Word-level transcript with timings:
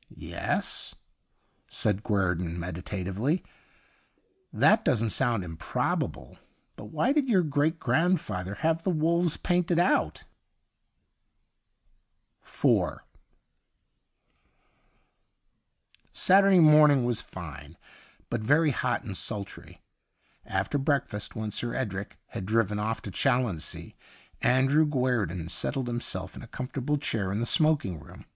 'Yes/ 0.34 0.94
said 1.66 2.02
Guei'don 2.02 2.58
meditatively,' 2.60 3.42
that 4.62 4.84
doesn't 4.84 5.08
sound 5.16 5.42
improbable. 5.42 6.36
But 6.76 6.90
why 6.90 7.12
did 7.14 7.30
your 7.30 7.42
great 7.42 7.78
grandfather 7.78 8.56
have 8.56 8.82
the 8.82 8.90
wolves 8.90 9.38
painted 9.38 9.78
out.'"' 9.78 10.24
IV 12.44 12.98
Saturday 16.12 16.60
morning 16.60 17.04
Avas 17.06 17.22
fine, 17.22 17.78
but 18.28 18.42
very 18.42 18.72
hot 18.72 19.04
and 19.04 19.16
sultry. 19.16 19.80
After 20.44 20.76
break 20.76 21.06
fast, 21.06 21.34
when 21.34 21.50
Sir 21.50 21.74
Edric 21.74 22.18
had 22.26 22.44
driven 22.44 22.78
off 22.78 23.00
to 23.00 23.10
Challonsea, 23.10 23.94
Andrew 24.42 24.84
Guerdon 24.84 25.48
settled 25.48 25.88
himself 25.88 26.36
in 26.36 26.42
a 26.42 26.46
comfortable 26.46 26.98
chair 26.98 27.32
in 27.32 27.40
the 27.40 27.46
smoking 27.46 27.98
room. 27.98 28.26